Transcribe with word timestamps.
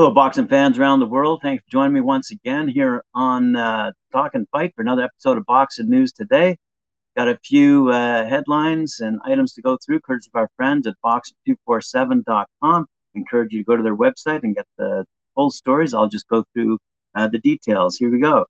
Hello, 0.00 0.10
boxing 0.10 0.48
fans 0.48 0.78
around 0.78 1.00
the 1.00 1.06
world. 1.06 1.40
Thanks 1.42 1.62
for 1.62 1.70
joining 1.72 1.92
me 1.92 2.00
once 2.00 2.30
again 2.30 2.68
here 2.68 3.04
on 3.14 3.54
uh, 3.54 3.92
Talk 4.12 4.34
and 4.34 4.48
Fight 4.48 4.74
for 4.74 4.80
another 4.80 5.02
episode 5.02 5.36
of 5.36 5.44
Boxing 5.44 5.90
News 5.90 6.10
today. 6.10 6.56
Got 7.18 7.28
a 7.28 7.38
few 7.44 7.90
uh, 7.90 8.26
headlines 8.26 9.00
and 9.00 9.20
items 9.26 9.52
to 9.52 9.60
go 9.60 9.76
through, 9.84 10.00
courtesy 10.00 10.30
of 10.32 10.38
our 10.38 10.48
friends 10.56 10.86
at 10.86 10.94
boxing247.com. 11.04 12.86
Encourage 13.14 13.52
you 13.52 13.58
to 13.58 13.64
go 13.64 13.76
to 13.76 13.82
their 13.82 13.94
website 13.94 14.42
and 14.42 14.56
get 14.56 14.64
the 14.78 15.04
full 15.34 15.50
stories. 15.50 15.92
I'll 15.92 16.08
just 16.08 16.28
go 16.28 16.44
through 16.54 16.78
uh, 17.14 17.28
the 17.28 17.38
details. 17.38 17.98
Here 17.98 18.10
we 18.10 18.20
go. 18.20 18.46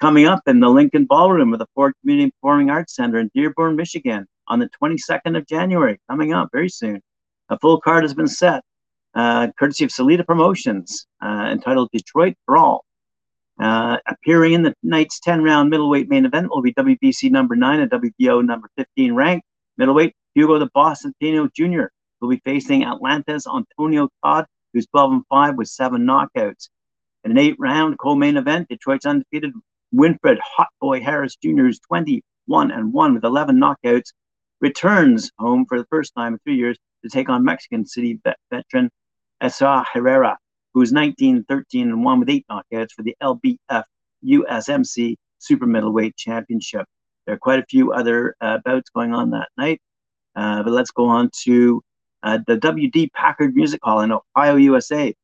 Coming 0.00 0.24
up 0.24 0.40
in 0.46 0.58
the 0.58 0.70
Lincoln 0.70 1.04
Ballroom 1.04 1.52
of 1.52 1.58
the 1.58 1.66
Ford 1.74 1.92
Community 2.00 2.32
Performing 2.40 2.70
Arts 2.70 2.96
Center 2.96 3.18
in 3.18 3.30
Dearborn, 3.34 3.76
Michigan 3.76 4.26
on 4.46 4.58
the 4.58 4.70
22nd 4.82 5.36
of 5.36 5.46
January, 5.46 6.00
coming 6.08 6.32
up 6.32 6.48
very 6.50 6.70
soon. 6.70 7.02
A 7.50 7.58
full 7.58 7.78
card 7.78 8.04
has 8.04 8.14
been 8.14 8.26
set 8.26 8.62
uh, 9.14 9.48
courtesy 9.58 9.84
of 9.84 9.90
Salita 9.90 10.24
Promotions, 10.24 11.06
uh, 11.22 11.48
entitled 11.50 11.90
Detroit 11.92 12.34
Brawl. 12.46 12.84
Uh, 13.60 13.96
appearing 14.06 14.52
in 14.52 14.62
the 14.62 14.74
night's 14.84 15.18
10 15.20 15.42
round 15.42 15.68
middleweight 15.68 16.08
main 16.08 16.24
event 16.24 16.48
will 16.48 16.62
be 16.62 16.72
WBC 16.74 17.30
number 17.30 17.56
9 17.56 17.80
and 17.80 17.90
WBO 17.90 18.44
number 18.44 18.68
15 18.76 19.14
ranked 19.14 19.44
middleweight 19.76 20.14
Hugo 20.34 20.58
the 20.60 20.70
Boss 20.72 21.04
Centeno 21.04 21.52
Jr. 21.52 21.88
will 22.20 22.28
be 22.28 22.40
facing 22.44 22.84
Atlanta's 22.84 23.48
Antonio 23.52 24.08
Todd, 24.24 24.46
who's 24.72 24.86
12 24.86 25.12
and 25.12 25.22
5 25.28 25.56
with 25.56 25.66
seven 25.66 26.06
knockouts. 26.06 26.68
In 27.24 27.32
an 27.32 27.38
eight 27.38 27.56
round 27.58 27.98
co 27.98 28.14
main 28.14 28.36
event, 28.36 28.68
Detroit's 28.68 29.06
undefeated 29.06 29.52
Winfred 29.92 30.38
Hot 30.40 30.68
Boy 30.80 31.00
Harris 31.00 31.36
Jr., 31.42 31.62
who's 31.62 31.80
21 31.80 32.70
and 32.70 32.92
1 32.92 33.14
with 33.14 33.24
11 33.24 33.56
knockouts, 33.58 34.12
returns 34.60 35.32
home 35.38 35.66
for 35.66 35.78
the 35.78 35.86
first 35.86 36.12
time 36.14 36.34
in 36.34 36.38
three 36.40 36.56
years 36.56 36.78
to 37.02 37.08
take 37.08 37.28
on 37.28 37.44
Mexican 37.44 37.86
City 37.86 38.20
veteran 38.50 38.90
Esa 39.40 39.84
Herrera, 39.92 40.36
who 40.74 40.82
is 40.82 40.92
19, 40.92 41.44
13, 41.48 41.88
and 41.88 42.04
1 42.04 42.20
with 42.20 42.30
eight 42.30 42.46
knockouts 42.50 42.92
for 42.92 43.02
the 43.02 43.16
LBF 43.22 43.84
USMC 44.24 45.16
Super 45.38 45.66
Middleweight 45.66 46.16
Championship. 46.16 46.86
There 47.26 47.34
are 47.34 47.38
quite 47.38 47.60
a 47.60 47.66
few 47.66 47.92
other 47.92 48.34
uh, 48.40 48.58
bouts 48.64 48.90
going 48.90 49.14
on 49.14 49.30
that 49.30 49.48
night, 49.56 49.80
uh, 50.34 50.62
but 50.62 50.72
let's 50.72 50.90
go 50.90 51.06
on 51.06 51.30
to 51.44 51.82
uh, 52.22 52.38
the 52.46 52.56
WD 52.56 53.12
Packard 53.12 53.54
Music 53.54 53.80
Hall 53.82 54.00
in 54.00 54.12
Ohio, 54.12 54.56
USA, 54.56 55.14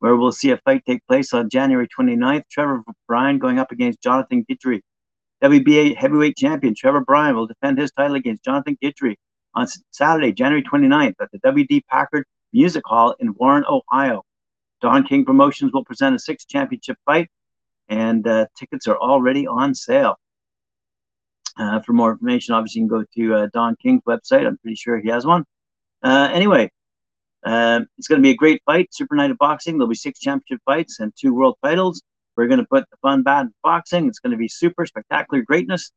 where 0.00 0.16
we'll 0.16 0.32
see 0.32 0.50
a 0.50 0.56
fight 0.58 0.82
take 0.86 1.06
place 1.06 1.32
on 1.32 1.48
January 1.48 1.86
29th. 1.88 2.42
Trevor 2.50 2.82
Bryan 3.06 3.38
going 3.38 3.58
up 3.58 3.70
against 3.70 4.02
Jonathan 4.02 4.44
Guidry. 4.50 4.80
WBA 5.42 5.96
heavyweight 5.96 6.36
champion 6.36 6.74
Trevor 6.74 7.00
Bryan 7.00 7.34
will 7.34 7.46
defend 7.46 7.78
his 7.78 7.92
title 7.92 8.16
against 8.16 8.44
Jonathan 8.44 8.76
Guidry 8.82 9.16
on 9.54 9.66
Saturday, 9.90 10.32
January 10.32 10.62
29th 10.62 11.14
at 11.20 11.30
the 11.32 11.38
WD 11.40 11.82
Packard 11.88 12.24
Music 12.52 12.82
Hall 12.86 13.14
in 13.18 13.34
Warren, 13.34 13.64
Ohio. 13.68 14.22
Don 14.80 15.04
King 15.04 15.24
Promotions 15.24 15.72
will 15.72 15.84
present 15.84 16.16
a 16.16 16.18
six 16.18 16.44
championship 16.44 16.96
fight, 17.04 17.28
and 17.88 18.26
uh, 18.26 18.46
tickets 18.56 18.86
are 18.86 18.96
already 18.96 19.46
on 19.46 19.74
sale. 19.74 20.16
Uh, 21.58 21.80
for 21.80 21.92
more 21.92 22.12
information, 22.12 22.54
obviously, 22.54 22.80
you 22.80 22.88
can 22.88 22.98
go 22.98 23.04
to 23.16 23.34
uh, 23.34 23.48
Don 23.52 23.76
King's 23.82 24.02
website. 24.08 24.46
I'm 24.46 24.56
pretty 24.58 24.76
sure 24.76 24.98
he 24.98 25.10
has 25.10 25.26
one. 25.26 25.44
Uh, 26.02 26.30
anyway, 26.32 26.70
uh, 27.44 27.80
it's 27.98 28.08
going 28.08 28.20
to 28.20 28.22
be 28.22 28.30
a 28.30 28.36
great 28.36 28.62
fight. 28.64 28.88
Super 28.92 29.14
Night 29.14 29.30
of 29.30 29.38
Boxing. 29.38 29.76
There'll 29.76 29.88
be 29.88 29.94
six 29.94 30.20
championship 30.20 30.62
fights 30.64 31.00
and 31.00 31.12
two 31.18 31.34
world 31.34 31.56
titles. 31.62 32.02
We're 32.36 32.46
going 32.46 32.60
to 32.60 32.66
put 32.66 32.88
the 32.90 32.96
fun 33.02 33.22
bad 33.22 33.46
in 33.46 33.54
boxing. 33.62 34.06
It's 34.06 34.18
going 34.18 34.30
to 34.30 34.38
be 34.38 34.48
super 34.48 34.86
spectacular 34.86 35.42
greatness. 35.42 35.90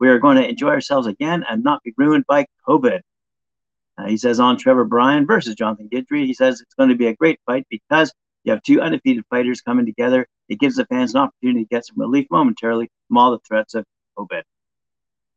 We 0.00 0.08
are 0.08 0.18
going 0.18 0.38
to 0.38 0.48
enjoy 0.48 0.70
ourselves 0.70 1.06
again 1.06 1.44
and 1.48 1.62
not 1.62 1.82
be 1.82 1.92
ruined 1.96 2.24
by 2.26 2.46
COVID. 2.66 3.00
Uh, 3.98 4.06
he 4.06 4.16
says 4.16 4.40
on 4.40 4.56
Trevor 4.56 4.86
Bryan 4.86 5.26
versus 5.26 5.54
Jonathan 5.54 5.90
Guidry, 5.92 6.24
he 6.24 6.32
says 6.32 6.62
it's 6.62 6.74
going 6.74 6.88
to 6.88 6.94
be 6.94 7.08
a 7.08 7.14
great 7.14 7.38
fight 7.44 7.66
because 7.68 8.10
you 8.44 8.52
have 8.52 8.62
two 8.62 8.80
undefeated 8.80 9.24
fighters 9.28 9.60
coming 9.60 9.84
together. 9.84 10.26
It 10.48 10.58
gives 10.58 10.76
the 10.76 10.86
fans 10.86 11.14
an 11.14 11.20
opportunity 11.20 11.64
to 11.64 11.68
get 11.68 11.84
some 11.84 12.00
relief 12.00 12.26
momentarily 12.30 12.88
from 13.08 13.18
all 13.18 13.32
the 13.32 13.40
threats 13.46 13.74
of 13.74 13.84
COVID. 14.18 14.42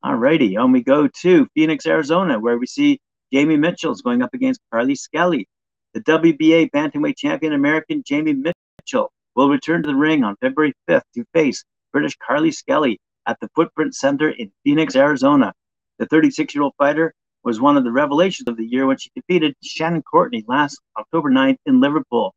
All 0.01 0.15
righty, 0.15 0.55
on 0.55 0.71
we 0.71 0.81
go 0.81 1.09
to 1.21 1.47
Phoenix, 1.53 1.85
Arizona, 1.85 2.39
where 2.39 2.57
we 2.57 2.65
see 2.65 2.99
Jamie 3.33 3.57
Mitchell's 3.57 4.01
going 4.01 4.21
up 4.21 4.33
against 4.33 4.61
Carly 4.71 4.95
Skelly. 4.95 5.47
The 5.93 6.01
WBA 6.01 6.71
bantamweight 6.71 7.17
champion 7.17 7.51
American 7.51 8.01
Jamie 8.05 8.33
Mitchell 8.33 9.11
will 9.35 9.49
return 9.49 9.83
to 9.83 9.87
the 9.87 9.95
ring 9.95 10.23
on 10.23 10.37
February 10.37 10.73
5th 10.89 11.03
to 11.15 11.25
face 11.33 11.65
British 11.91 12.15
Carly 12.25 12.51
Skelly 12.51 12.99
at 13.27 13.39
the 13.39 13.49
Footprint 13.55 13.95
Center 13.95 14.29
in 14.29 14.51
Phoenix, 14.63 14.95
Arizona. 14.95 15.53
The 15.99 16.05
36 16.05 16.55
year 16.55 16.63
old 16.63 16.73
fighter 16.77 17.13
was 17.43 17.59
one 17.59 17.77
of 17.77 17.83
the 17.83 17.91
revelations 17.91 18.47
of 18.47 18.57
the 18.57 18.65
year 18.65 18.85
when 18.85 18.97
she 18.97 19.09
defeated 19.15 19.55
Shannon 19.63 20.01
Courtney 20.01 20.43
last 20.47 20.79
October 20.97 21.29
9th 21.29 21.57
in 21.65 21.79
Liverpool. 21.79 22.33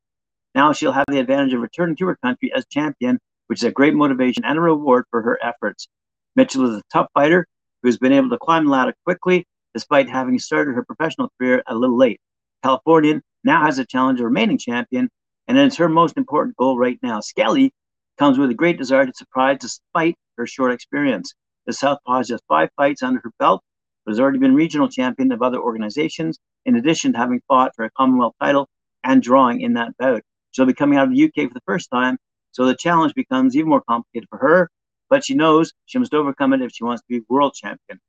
Now 0.54 0.72
she'll 0.72 0.92
have 0.92 1.06
the 1.08 1.20
advantage 1.20 1.54
of 1.54 1.60
returning 1.60 1.96
to 1.96 2.06
her 2.06 2.16
country 2.22 2.52
as 2.54 2.66
champion, 2.66 3.19
which 3.46 3.60
is 3.60 3.64
a 3.64 3.70
great 3.70 3.94
motivation 3.94 4.44
and 4.44 4.58
a 4.58 4.60
reward 4.60 5.04
for 5.10 5.22
her 5.22 5.38
efforts. 5.42 5.86
Mitchell 6.34 6.70
is 6.70 6.78
a 6.78 6.82
tough 6.92 7.08
fighter 7.14 7.46
who's 7.82 7.98
been 7.98 8.12
able 8.12 8.30
to 8.30 8.38
climb 8.38 8.64
the 8.64 8.70
ladder 8.70 8.94
quickly 9.04 9.46
despite 9.75 10.08
having 10.08 10.38
started 10.38 10.75
her 10.75 10.84
professional 10.84 11.30
career 11.38 11.62
a 11.66 11.75
little 11.75 11.98
late. 11.98 12.19
Californian 12.62 13.22
now 13.44 13.64
has 13.64 13.78
a 13.78 13.84
challenge 13.84 14.19
of 14.19 14.25
remaining 14.25 14.58
champion, 14.58 15.08
and 15.46 15.58
it's 15.58 15.76
her 15.76 15.88
most 15.88 16.16
important 16.16 16.56
goal 16.56 16.78
right 16.78 16.98
now. 17.02 17.20
Skelly 17.20 17.72
comes 18.19 18.38
with 18.38 18.50
a 18.50 18.54
great 18.54 18.78
desire 18.78 19.06
to 19.06 19.12
surprise 19.15 19.59
despite 19.60 20.16
her 20.37 20.47
short 20.47 20.72
experience. 20.72 21.34
The 21.66 21.72
Southpaw 21.72 22.19
has 22.19 22.28
just 22.28 22.44
five 22.49 22.71
fights 22.77 23.03
under 23.03 23.21
her 23.22 23.32
belt 23.38 23.62
but 24.06 24.12
has 24.12 24.21
already 24.21 24.38
been 24.38 24.54
regional 24.54 24.88
champion 24.88 25.32
of 25.32 25.43
other 25.43 25.59
organizations, 25.59 26.38
in 26.65 26.76
addition 26.76 27.12
to 27.12 27.19
having 27.19 27.43
fought 27.49 27.75
for 27.75 27.84
a 27.84 27.91
Commonwealth 27.91 28.34
title 28.41 28.69
and 29.03 29.21
drawing 29.21 29.60
in 29.60 29.75
that 29.75 29.97
bout. 29.99 30.22
She'll 30.53 30.65
be 30.65 30.72
coming 30.72 30.97
out 30.97 31.09
of 31.09 31.15
the 31.15 31.25
UK 31.25 31.49
for 31.49 31.55
the 31.55 31.62
first 31.66 31.91
time, 31.91 32.16
so 32.53 32.65
the 32.65 32.76
challenge 32.76 33.15
becomes 33.15 33.56
even 33.56 33.69
more 33.69 33.82
complicated 33.82 34.28
for 34.31 34.38
her, 34.38 34.71
but 35.10 35.25
she 35.25 35.34
knows 35.34 35.72
she 35.87 35.99
must 35.99 36.15
overcome 36.15 36.53
it 36.53 36.62
if 36.62 36.72
she 36.72 36.84
wants 36.84 37.03
to 37.03 37.09
be 37.09 37.26
world 37.28 37.55
champion. 37.55 38.00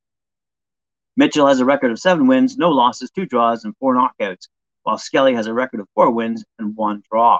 Mitchell 1.17 1.47
has 1.47 1.59
a 1.59 1.65
record 1.65 1.91
of 1.91 1.99
seven 1.99 2.27
wins, 2.27 2.57
no 2.57 2.69
losses, 2.69 3.09
two 3.09 3.25
draws, 3.25 3.65
and 3.65 3.75
four 3.79 3.95
knockouts, 3.95 4.47
while 4.83 4.99
Skelly 4.99 5.33
has 5.33 5.47
a 5.47 5.53
record 5.53 5.79
of 5.79 5.87
four 5.95 6.11
wins 6.11 6.45
and 6.59 6.75
one 6.75 7.01
draw. 7.11 7.39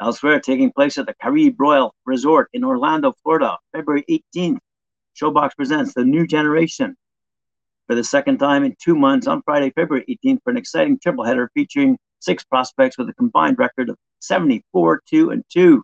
Elsewhere, 0.00 0.40
taking 0.40 0.72
place 0.72 0.96
at 0.96 1.04
the 1.04 1.14
Caribe 1.20 1.60
Royal 1.60 1.94
Resort 2.06 2.48
in 2.54 2.64
Orlando, 2.64 3.12
Florida, 3.22 3.58
February 3.72 4.04
18th, 4.34 4.58
ShoBox 5.20 5.50
presents 5.54 5.92
The 5.92 6.04
New 6.04 6.26
Generation 6.26 6.96
for 7.86 7.94
the 7.94 8.04
second 8.04 8.38
time 8.38 8.64
in 8.64 8.74
two 8.82 8.94
months 8.94 9.26
on 9.26 9.42
Friday, 9.42 9.70
February 9.76 10.06
18th, 10.08 10.38
for 10.42 10.50
an 10.50 10.56
exciting 10.56 10.98
triple 10.98 11.24
header 11.24 11.50
featuring 11.52 11.98
six 12.20 12.42
prospects 12.44 12.96
with 12.96 13.10
a 13.10 13.14
combined 13.14 13.58
record 13.58 13.90
of 13.90 13.96
74, 14.20 15.02
2, 15.06 15.30
and 15.30 15.44
2. 15.52 15.82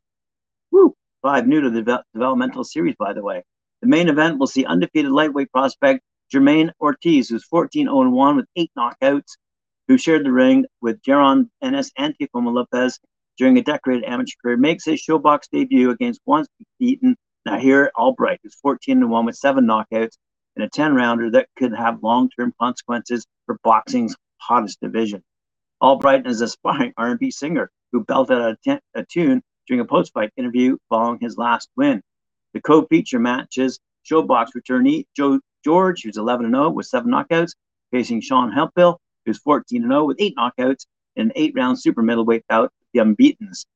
Woo! 0.71 0.95
Five 1.21 1.47
new 1.47 1.61
to 1.61 1.69
the 1.69 1.83
de- 1.83 2.05
developmental 2.15 2.65
series, 2.65 2.95
by 2.99 3.13
the 3.13 3.23
way. 3.23 3.43
The 3.83 3.89
main 3.89 4.09
event 4.09 4.39
will 4.39 4.47
see 4.47 4.65
undefeated 4.65 5.13
lightweight 5.13 5.53
prospect 5.53 6.01
Jermaine 6.33 6.71
Ortiz, 6.81 7.29
who's 7.29 7.45
14 7.45 7.87
0 7.87 8.09
1 8.09 8.37
with 8.37 8.47
eight 8.57 8.71
knockouts, 8.79 9.37
who 9.89 9.99
shared 9.99 10.25
the 10.25 10.33
ring 10.33 10.65
with 10.81 11.03
Jaron 11.03 11.51
Ennis 11.63 11.91
and 11.99 12.15
Teofimo 12.19 12.55
Lopez 12.55 12.99
during 13.39 13.59
a 13.59 13.63
decorated 13.63 14.05
amateur 14.05 14.35
career, 14.43 14.57
makes 14.57 14.85
his 14.85 15.05
ShoBox 15.07 15.43
debut 15.53 15.91
against 15.91 16.21
once 16.27 16.49
beaten 16.79 17.17
now 17.47 17.59
Nahir 17.59 17.91
Albright, 17.97 18.41
who's 18.43 18.57
14 18.57 18.99
and 18.99 19.11
1 19.11 19.27
with 19.27 19.37
seven 19.37 19.67
knockouts 19.67 20.19
in 20.57 20.63
a 20.63 20.69
10 20.69 20.95
rounder 20.95 21.31
that 21.31 21.49
could 21.57 21.73
have 21.75 22.03
long 22.03 22.29
term 22.29 22.53
consequences 22.61 23.25
for 23.47 23.59
boxing's 23.63 24.17
hottest 24.39 24.81
division. 24.81 25.23
Albright 25.81 26.27
is 26.27 26.41
a 26.41 26.47
aspiring 26.47 26.93
R&B 26.97 27.31
singer 27.31 27.71
who 27.93 28.05
belted 28.05 28.39
out 28.39 28.59
a, 28.95 29.05
tune 29.05 29.43
during 29.69 29.81
a 29.81 29.85
post-fight 29.85 30.33
interview 30.37 30.77
following 30.89 31.19
his 31.21 31.39
last 31.39 31.69
win. 31.77 32.03
The 32.53 32.61
co-feature 32.61 33.21
matches 33.21 33.79
ShoBox 34.11 34.49
returnee 34.57 35.07
Joe 35.17 35.41
George, 35.65 36.03
who's 36.03 36.17
11 36.17 36.51
0 36.51 36.71
with 36.71 36.87
seven 36.87 37.11
knockouts, 37.11 37.53
facing 37.93 38.21
Sean 38.21 38.51
Hemphill, 38.51 39.01
who's 39.25 39.39
14 39.39 39.83
0 39.83 40.05
with 40.05 40.17
eight 40.21 40.35
knockouts 40.37 40.87
in 41.17 41.27
an 41.27 41.33
eight-round 41.35 41.81
super 41.81 42.03
middleweight 42.03 42.45
bout 42.49 42.73
the 42.97 43.03
unbeaten's. 43.03 43.67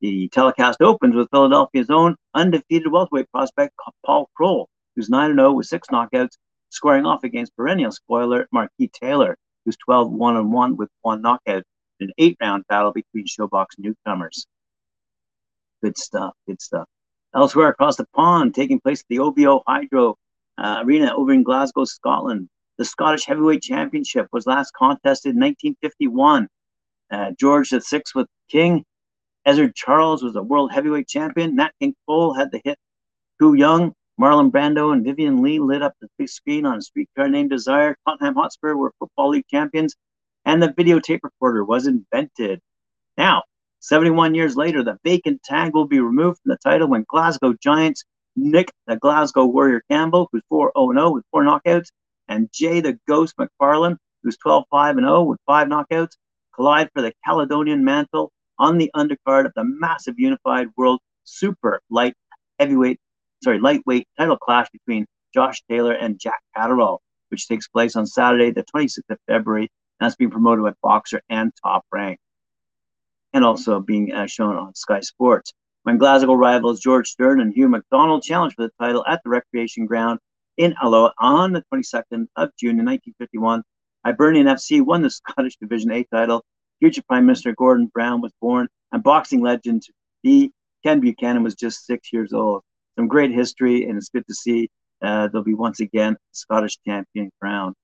The 0.00 0.28
telecast 0.28 0.82
opens 0.82 1.14
with 1.14 1.30
Philadelphia's 1.30 1.88
own 1.88 2.16
undefeated 2.34 2.92
welterweight 2.92 3.30
prospect 3.32 3.74
Paul 4.04 4.28
Kroll, 4.36 4.68
who's 4.94 5.08
9 5.08 5.34
0 5.34 5.52
with 5.52 5.66
six 5.66 5.88
knockouts, 5.88 6.36
squaring 6.68 7.06
off 7.06 7.24
against 7.24 7.56
perennial 7.56 7.90
spoiler 7.90 8.46
Marquis 8.52 8.88
Taylor, 8.88 9.36
who's 9.64 9.76
12 9.78 10.12
1 10.12 10.52
1 10.52 10.76
with 10.76 10.90
one 11.02 11.22
knockout 11.22 11.62
in 12.00 12.08
an 12.08 12.12
eight 12.18 12.36
round 12.40 12.64
battle 12.68 12.92
between 12.92 13.26
ShoBox 13.26 13.66
newcomers. 13.78 14.46
Good 15.82 15.96
stuff, 15.96 16.34
good 16.46 16.60
stuff. 16.60 16.86
Elsewhere 17.34 17.68
across 17.68 17.96
the 17.96 18.06
pond, 18.14 18.54
taking 18.54 18.80
place 18.80 19.00
at 19.00 19.06
the 19.08 19.20
OVO 19.20 19.62
Hydro 19.66 20.16
uh, 20.58 20.82
Arena 20.84 21.14
over 21.16 21.32
in 21.32 21.42
Glasgow, 21.42 21.84
Scotland, 21.84 22.48
the 22.76 22.84
Scottish 22.84 23.24
Heavyweight 23.24 23.62
Championship 23.62 24.26
was 24.32 24.46
last 24.46 24.72
contested 24.72 25.34
in 25.34 25.40
1951. 25.40 26.48
Uh, 27.10 27.30
George 27.38 27.70
VI 27.70 28.02
with 28.14 28.26
King 28.48 28.84
Ezzard 29.46 29.74
Charles 29.74 30.22
was 30.22 30.36
a 30.36 30.42
world 30.42 30.72
heavyweight 30.72 31.06
champion. 31.06 31.56
Nat 31.56 31.72
King 31.78 31.94
Cole 32.06 32.32
had 32.34 32.50
the 32.50 32.60
hit 32.64 32.78
Too 33.38 33.54
Young. 33.54 33.92
Marlon 34.18 34.50
Brando 34.50 34.92
and 34.92 35.04
Vivien 35.04 35.42
Leigh 35.42 35.58
lit 35.58 35.82
up 35.82 35.92
the 36.00 36.08
big 36.18 36.28
screen 36.28 36.64
on 36.64 36.78
a 36.78 36.82
streetcar 36.82 37.28
named 37.28 37.50
Desire. 37.50 37.96
Tottenham 38.06 38.36
Hotspur 38.36 38.74
were 38.74 38.92
Football 38.98 39.30
League 39.30 39.46
champions. 39.50 39.94
And 40.44 40.62
the 40.62 40.68
videotape 40.68 41.20
recorder 41.22 41.64
was 41.64 41.86
invented. 41.86 42.60
Now, 43.18 43.42
71 43.80 44.34
years 44.34 44.56
later, 44.56 44.82
the 44.82 44.98
vacant 45.04 45.42
tag 45.42 45.74
will 45.74 45.86
be 45.86 46.00
removed 46.00 46.38
from 46.42 46.50
the 46.50 46.58
title 46.58 46.88
when 46.88 47.04
Glasgow 47.08 47.54
Giants 47.60 48.04
Nick 48.36 48.72
the 48.86 48.96
Glasgow 48.96 49.44
Warrior 49.44 49.82
Campbell, 49.90 50.28
who's 50.32 50.42
4 50.48 50.72
0 50.74 51.10
with 51.10 51.24
four 51.30 51.44
knockouts, 51.44 51.88
and 52.28 52.50
Jay 52.52 52.80
the 52.80 52.98
Ghost 53.06 53.34
McFarlane, 53.36 53.96
who's 54.22 54.36
12 54.38 54.64
5 54.70 54.96
0 54.96 55.22
with 55.24 55.38
five 55.46 55.68
knockouts, 55.68 56.16
collide 56.54 56.90
for 56.94 57.02
the 57.02 57.12
Caledonian 57.24 57.84
mantle 57.84 58.32
on 58.58 58.78
the 58.78 58.90
undercard 58.94 59.46
of 59.46 59.52
the 59.56 59.64
massive 59.64 60.14
unified 60.18 60.68
world 60.76 61.00
super 61.24 61.80
light 61.90 62.14
heavyweight, 62.58 63.00
sorry, 63.42 63.58
lightweight 63.58 64.06
title 64.18 64.36
clash 64.36 64.68
between 64.70 65.06
Josh 65.32 65.62
Taylor 65.68 65.92
and 65.92 66.18
Jack 66.18 66.40
Catterall, 66.56 67.00
which 67.30 67.48
takes 67.48 67.66
place 67.68 67.96
on 67.96 68.06
Saturday, 68.06 68.50
the 68.50 68.64
26th 68.74 69.10
of 69.10 69.18
February, 69.26 69.68
and 69.98 70.06
that's 70.06 70.16
being 70.16 70.30
promoted 70.30 70.64
by 70.64 70.72
Boxxer 70.88 71.20
and 71.28 71.52
Top 71.62 71.84
Rank, 71.92 72.18
and 73.32 73.44
also 73.44 73.80
being 73.80 74.12
uh, 74.12 74.26
shown 74.26 74.56
on 74.56 74.74
Sky 74.74 75.00
Sports. 75.00 75.52
When 75.82 75.98
Glasgow 75.98 76.34
rivals 76.34 76.80
George 76.80 77.08
Stern 77.08 77.40
and 77.40 77.52
Hugh 77.52 77.68
McDonald 77.68 78.22
challenged 78.22 78.56
for 78.56 78.62
the 78.62 78.72
title 78.80 79.04
at 79.06 79.20
the 79.22 79.30
Recreation 79.30 79.86
Ground 79.86 80.18
in 80.56 80.74
Alloa 80.82 81.12
on 81.18 81.52
the 81.52 81.62
22nd 81.72 82.26
of 82.36 82.50
June 82.58 82.78
in 82.78 82.86
1951, 82.86 83.62
Hibernian 84.04 84.46
FC 84.46 84.84
won 84.84 85.02
the 85.02 85.10
Scottish 85.10 85.56
Division 85.56 85.90
A 85.92 86.04
title. 86.04 86.44
Future 86.80 87.02
Prime 87.08 87.26
Minister 87.26 87.54
Gordon 87.56 87.90
Brown 87.94 88.20
was 88.20 88.32
born, 88.40 88.68
and 88.92 89.02
boxing 89.02 89.40
legend 89.40 89.82
B. 90.22 90.52
Ken 90.84 91.00
Buchanan 91.00 91.42
was 91.42 91.54
just 91.54 91.86
six 91.86 92.12
years 92.12 92.32
old. 92.32 92.62
Some 92.96 93.08
great 93.08 93.30
history, 93.30 93.84
and 93.84 93.96
it's 93.96 94.10
good 94.10 94.26
to 94.26 94.34
see 94.34 94.68
uh, 95.02 95.28
there'll 95.28 95.44
be 95.44 95.54
once 95.54 95.80
again 95.80 96.16
Scottish 96.32 96.78
champion 96.86 97.30
crowned. 97.40 97.74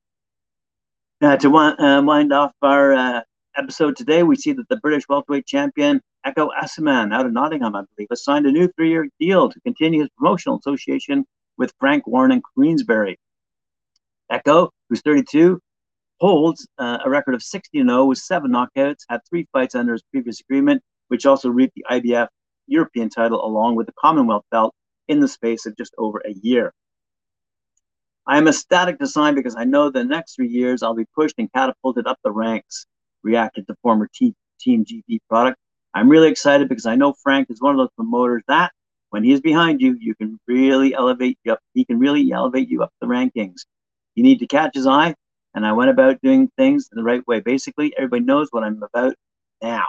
Uh, 1.22 1.36
to 1.36 1.50
wind, 1.50 2.32
off 2.32 2.52
our 2.62 2.94
uh, 2.94 3.20
episode 3.56 3.96
today, 3.96 4.22
we 4.22 4.36
see 4.36 4.52
that 4.52 4.68
the 4.68 4.76
British 4.76 5.04
welterweight 5.08 5.46
champion 5.46 6.00
Ekow 6.26 6.50
Essuman 6.62 7.14
out 7.14 7.26
of 7.26 7.32
Nottingham, 7.32 7.74
I 7.74 7.82
believe, 7.94 8.08
has 8.10 8.24
signed 8.24 8.46
a 8.46 8.52
new 8.52 8.68
three-year 8.68 9.08
deal 9.18 9.50
to 9.50 9.60
continue 9.60 10.00
his 10.00 10.10
promotional 10.16 10.58
association 10.58 11.24
with 11.56 11.74
Frank 11.78 12.06
Warren 12.06 12.32
and 12.32 12.42
Queensberry. 12.42 13.18
Echo, 14.30 14.70
who's 14.88 15.00
32, 15.02 15.60
holds 16.20 16.66
uh, 16.78 16.98
a 17.04 17.10
record 17.10 17.34
of 17.34 17.40
60-0 17.40 18.06
with 18.06 18.18
seven 18.18 18.50
knockouts, 18.50 19.04
had 19.08 19.20
three 19.28 19.46
fights 19.52 19.74
under 19.74 19.92
his 19.92 20.02
previous 20.10 20.40
agreement, 20.40 20.82
which 21.08 21.26
also 21.26 21.48
reaped 21.48 21.74
the 21.74 21.84
IBF 21.90 22.28
European 22.66 23.08
title 23.08 23.44
along 23.44 23.76
with 23.76 23.86
the 23.86 23.92
Commonwealth 23.98 24.44
belt 24.50 24.74
in 25.08 25.20
the 25.20 25.28
space 25.28 25.66
of 25.66 25.76
just 25.76 25.94
over 25.98 26.22
a 26.24 26.32
year. 26.42 26.72
I 28.26 28.38
am 28.38 28.46
ecstatic 28.46 28.98
to 28.98 29.06
sign 29.06 29.34
because 29.34 29.56
I 29.56 29.64
know 29.64 29.90
the 29.90 30.04
next 30.04 30.36
three 30.36 30.48
years 30.48 30.82
I'll 30.82 30.94
be 30.94 31.06
pushed 31.16 31.34
and 31.38 31.50
catapulted 31.52 32.06
up 32.06 32.18
the 32.22 32.30
ranks, 32.30 32.86
reacted 33.22 33.64
the 33.66 33.76
former 33.82 34.08
Team 34.14 34.34
GB 34.64 35.18
product. 35.28 35.58
I'm 35.94 36.08
really 36.08 36.28
excited 36.28 36.68
because 36.68 36.86
I 36.86 36.94
know 36.94 37.14
Frank 37.22 37.50
is 37.50 37.60
one 37.60 37.74
of 37.74 37.78
those 37.78 37.90
promoters 37.96 38.42
that 38.46 38.72
when 39.10 39.24
he 39.24 39.32
is 39.32 39.40
behind 39.40 39.80
you, 39.80 39.96
you 39.98 40.14
can 40.14 40.38
really 40.46 40.94
elevate 40.94 41.38
you 41.44 41.52
up. 41.52 41.60
He 41.74 41.84
can 41.84 41.98
really 41.98 42.30
elevate 42.30 42.68
you 42.68 42.82
up 42.82 42.92
the 43.00 43.08
rankings. 43.08 43.62
You 44.14 44.22
need 44.22 44.38
to 44.38 44.46
catch 44.46 44.74
his 44.74 44.86
eye, 44.86 45.14
and 45.54 45.66
I 45.66 45.72
went 45.72 45.90
about 45.90 46.20
doing 46.22 46.50
things 46.56 46.88
the 46.90 47.02
right 47.02 47.26
way. 47.26 47.40
Basically, 47.40 47.94
everybody 47.96 48.24
knows 48.24 48.48
what 48.50 48.64
I'm 48.64 48.82
about 48.82 49.14
now. 49.62 49.84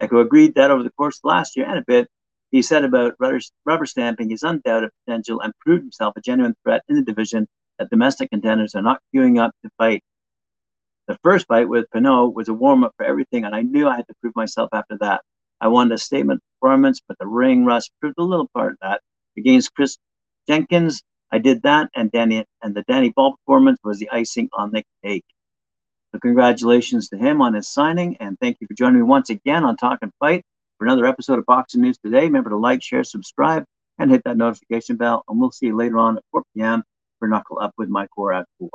Ekow 0.00 0.20
agreed 0.20 0.54
that 0.54 0.70
over 0.70 0.82
the 0.82 0.90
course 0.92 1.18
of 1.18 1.28
last 1.28 1.56
year 1.56 1.66
and 1.66 1.78
a 1.78 1.84
bit, 1.86 2.08
he 2.50 2.62
said 2.62 2.84
about 2.84 3.14
rubber 3.18 3.86
stamping 3.86 4.30
his 4.30 4.42
undoubted 4.42 4.90
potential 5.04 5.40
and 5.40 5.52
proved 5.60 5.82
himself 5.82 6.14
a 6.16 6.20
genuine 6.20 6.54
threat 6.62 6.82
in 6.88 6.96
the 6.96 7.02
division 7.02 7.46
that 7.78 7.90
domestic 7.90 8.30
contenders 8.30 8.74
are 8.74 8.82
not 8.82 9.00
queuing 9.12 9.40
up 9.40 9.52
to 9.64 9.70
fight. 9.76 10.02
The 11.08 11.18
first 11.22 11.46
fight 11.48 11.68
with 11.68 11.90
Pineau 11.90 12.28
was 12.28 12.48
a 12.48 12.54
warm 12.54 12.84
up 12.84 12.92
for 12.96 13.04
everything, 13.04 13.44
and 13.44 13.54
I 13.54 13.62
knew 13.62 13.88
I 13.88 13.96
had 13.96 14.06
to 14.06 14.14
prove 14.20 14.36
myself 14.36 14.70
after 14.72 14.96
that. 15.00 15.22
I 15.60 15.68
wanted 15.68 15.94
a 15.94 15.98
statement 15.98 16.42
performance, 16.60 17.00
but 17.06 17.18
the 17.18 17.26
ring 17.26 17.64
rust 17.64 17.90
proved 18.00 18.18
a 18.18 18.22
little 18.22 18.48
part 18.54 18.72
of 18.72 18.78
that. 18.82 19.00
Against 19.36 19.74
Chris 19.74 19.98
Jenkins, 20.48 21.02
I 21.34 21.38
did 21.38 21.62
that, 21.62 21.90
and 21.96 22.12
Danny 22.12 22.44
and 22.62 22.76
the 22.76 22.84
Danny 22.86 23.10
Ball 23.10 23.34
performance 23.34 23.80
was 23.82 23.98
the 23.98 24.08
icing 24.10 24.48
on 24.52 24.70
the 24.70 24.84
cake. 25.02 25.24
So 26.12 26.20
congratulations 26.20 27.08
to 27.08 27.16
him 27.16 27.42
on 27.42 27.54
his 27.54 27.68
signing, 27.68 28.16
and 28.20 28.38
thank 28.38 28.58
you 28.60 28.68
for 28.68 28.74
joining 28.74 28.98
me 28.98 29.02
once 29.02 29.30
again 29.30 29.64
on 29.64 29.76
Talk 29.76 29.98
and 30.02 30.12
Fight 30.20 30.44
for 30.78 30.84
another 30.84 31.06
episode 31.06 31.40
of 31.40 31.46
Boxing 31.46 31.80
News 31.80 31.98
Today. 31.98 32.20
Remember 32.20 32.50
to 32.50 32.56
like, 32.56 32.84
share, 32.84 33.02
subscribe, 33.02 33.64
and 33.98 34.12
hit 34.12 34.22
that 34.26 34.36
notification 34.36 34.94
bell, 34.94 35.24
and 35.28 35.40
we'll 35.40 35.50
see 35.50 35.66
you 35.66 35.76
later 35.76 35.98
on 35.98 36.18
at 36.18 36.22
4 36.30 36.44
p.m. 36.54 36.84
for 37.18 37.26
Knuckle 37.26 37.58
Up 37.58 37.72
with 37.76 37.88
Mike 37.88 38.16
War 38.16 38.32
at 38.32 38.46
4. 38.60 38.70